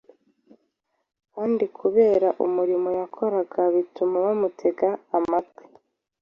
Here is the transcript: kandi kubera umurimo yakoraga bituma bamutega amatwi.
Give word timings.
kandi 1.33 1.63
kubera 1.77 2.27
umurimo 2.45 2.89
yakoraga 2.99 3.61
bituma 3.75 4.15
bamutega 4.25 4.89
amatwi. 5.17 5.63